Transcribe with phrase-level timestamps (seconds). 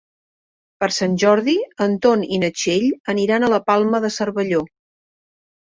[0.83, 1.55] Per Sant Jordi
[1.87, 4.69] en Ton i na Txell aniran a la Palma de Cervelló.